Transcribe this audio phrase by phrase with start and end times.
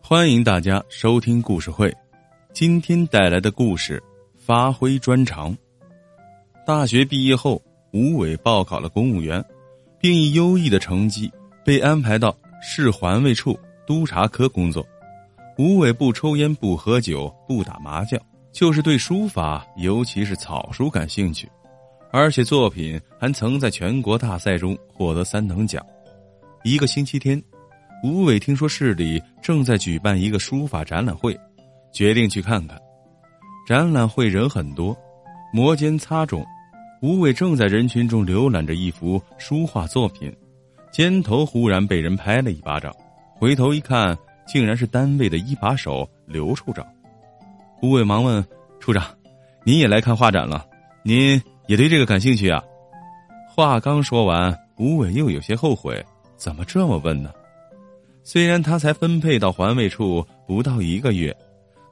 [0.00, 1.90] 欢迎大家收听故事会。
[2.52, 4.02] 今天带来的故事，
[4.36, 5.56] 发挥专长。
[6.66, 7.62] 大学毕业后，
[7.92, 9.42] 吴伟报考了公务员，
[9.98, 11.32] 并以优异的成绩
[11.64, 14.86] 被安排到市环卫处督察科工作。
[15.56, 18.20] 吴伟不抽烟，不喝酒，不打麻将，
[18.52, 21.50] 就是对书法，尤其是草书感兴趣，
[22.10, 25.82] 而且作品还曾在全国大赛中获得三等奖。
[26.64, 27.42] 一个星期天。
[28.02, 31.38] 吴伟听说市里正在举办一个书法展览会，
[31.92, 32.76] 决定去看看。
[33.64, 34.96] 展览会人很多，
[35.52, 36.44] 摩肩擦踵。
[37.00, 40.34] 吴伟正在人群中浏览着一幅书画作品，
[40.90, 42.92] 肩头忽然被人拍了一巴掌，
[43.36, 46.84] 回头一看，竟然是单位的一把手刘处长。
[47.82, 48.44] 吴伟忙问
[48.80, 49.04] ：“处长，
[49.64, 50.66] 您也来看画展了？
[51.04, 52.60] 您也对这个感兴趣啊？”
[53.48, 56.04] 话刚说完，吴伟又有些后悔，
[56.36, 57.32] 怎么这么问呢？
[58.24, 61.36] 虽然他才分配到环卫处不到一个月，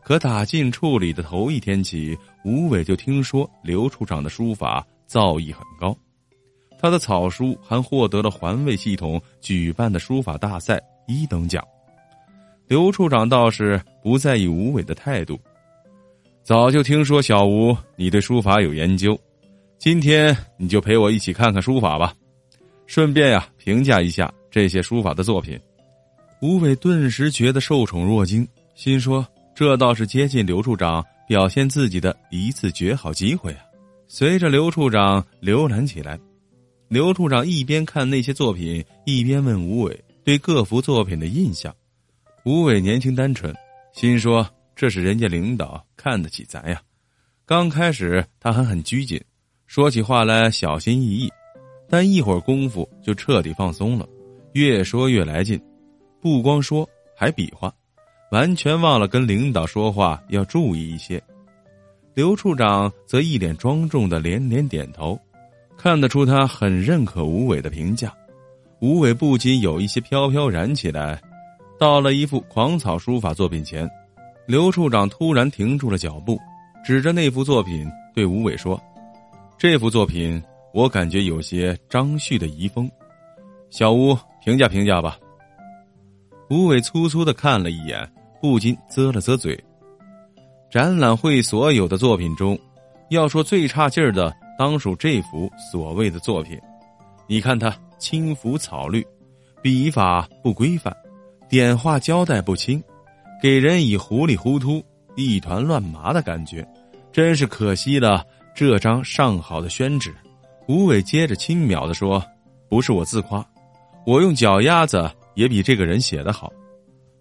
[0.02, 5.96] 可打进处里的头一天起，吴伟就听说刘处长的书法造诣很高，
[6.78, 11.62] 他的草书还获得了环卫系统举办的书法大赛一等奖。
[12.68, 15.36] 刘处长倒是不在意吴伟的态度，
[16.44, 19.18] 早就听说小吴你对书法有研究，
[19.78, 22.14] 今天你就陪我一起看看书法吧，
[22.86, 25.58] 顺便呀评价一下这些书法的作品。
[26.40, 33.60] 吴伟顿时觉得受宠若惊，心说：“这倒是接近刘处长表现自己的一次绝好机会啊！”
[34.08, 36.18] 随着刘处长浏览起来，
[36.88, 41.74] 刘处长一边看那些作品，一边问吴伟对各幅作品的印象。
[42.46, 43.54] 吴伟年轻单纯，
[43.92, 46.80] 心说：“这是人家领导看得起咱呀。”
[47.44, 49.20] 刚开始他还很拘谨，
[49.66, 51.30] 说起话来小心翼翼，
[51.86, 54.08] 但一会儿功夫就彻底放松了，
[54.54, 55.60] 越说越来劲。
[56.20, 57.72] 不光说，还比划，
[58.30, 61.22] 完全忘了跟领导说话要注意一些。
[62.12, 65.18] 刘处长则一脸庄重的连连点头，
[65.78, 68.12] 看得出他很认可吴伟的评价。
[68.80, 71.20] 吴伟不禁有一些飘飘然起来。
[71.78, 73.88] 到了一幅狂草书法作品前，
[74.46, 76.38] 刘处长突然停住了脚步，
[76.84, 78.78] 指着那幅作品对吴伟说
[79.56, 80.42] ：“这幅作品
[80.74, 82.90] 我感觉有些张旭的遗风，
[83.70, 84.14] 小吴
[84.44, 85.18] 评价评价吧。”
[86.50, 87.96] 吴伟粗粗的看了一眼，
[88.42, 89.56] 不禁啧了啧嘴。
[90.68, 92.58] 展览会所有的作品中，
[93.10, 96.60] 要说最差劲儿的，当属这幅所谓的作品。
[97.28, 99.06] 你看它轻浮草绿，
[99.62, 100.92] 笔法不规范，
[101.48, 102.82] 点画交代不清，
[103.40, 104.84] 给人以糊里糊涂、
[105.14, 106.66] 一团乱麻的感觉，
[107.12, 108.24] 真是可惜了
[108.56, 110.12] 这张上好的宣纸。
[110.66, 112.20] 吴伟接着轻描的说
[112.68, 113.44] ：“不是我自夸，
[114.04, 116.52] 我用脚丫子。”也比这个人写的好。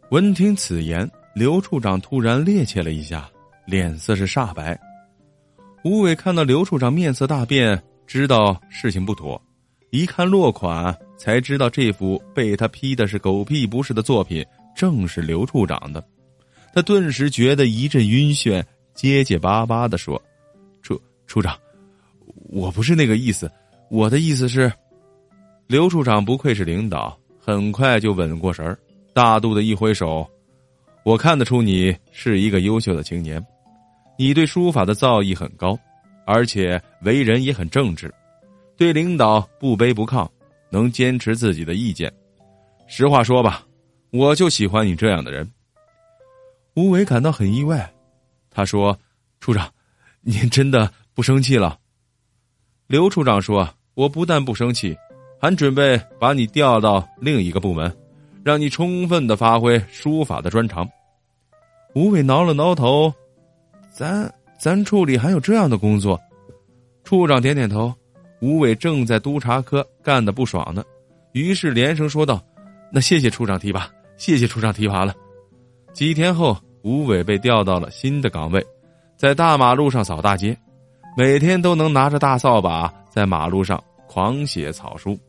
[0.09, 3.29] 闻听此言，刘处长突然趔趄了一下，
[3.65, 4.79] 脸色是煞白。
[5.83, 9.41] 吴伟看到刘处长面色大变，知道事情不妥，
[9.91, 14.45] 一看落款，才知道这幅被他批的是狗屁不是的作品，
[14.75, 16.03] 正是刘处长的。
[16.73, 20.21] 他顿时觉得一阵晕眩，结结巴巴的说
[20.81, 21.57] ：“处处长，
[22.49, 23.49] 我不是那个意思，
[23.89, 24.71] 我的意思是……”
[25.67, 27.17] 刘处长不愧是领导。
[27.49, 28.77] 很快就稳过神儿，
[29.11, 30.29] 大度的一挥手
[31.01, 33.43] ：“我看得出你是一个优秀的青年，
[34.19, 35.75] 你对书法的造诣很高，
[36.27, 38.13] 而且为人也很正直，
[38.77, 40.29] 对领导不卑不亢，
[40.69, 42.13] 能坚持自己的意见。
[42.85, 43.65] 实话说吧，
[44.11, 45.51] 我就喜欢你这样的人。”
[46.77, 47.91] 吴伟感到很意外，
[48.51, 48.95] 他说
[49.41, 49.67] ：“处长，
[50.21, 51.79] 您真的不生气了？”
[52.85, 54.95] 刘处长说：“我不但不生气。”
[55.39, 57.95] 还准备把你调到另一个部门，
[58.43, 60.87] 让你充分的发挥书法的专长。
[61.95, 63.13] 吴伟挠了挠头，
[63.91, 66.19] 咱咱处里还有这样的工作。
[67.03, 67.93] 处长点点头。
[68.41, 70.81] 吴伟正在督察科干的不爽呢，
[71.33, 72.41] 于是连声说道
[72.89, 75.13] ：“那谢谢处长提拔，谢谢处长提拔了。”
[75.91, 78.65] 几天后，吴伟被调到了新的岗位，
[79.17, 80.57] 在大马路上扫大街，
[81.17, 85.19] 每天都能拿着大扫把在马路上狂写草书。